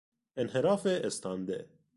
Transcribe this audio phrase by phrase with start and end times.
[0.37, 1.69] انحراف استانده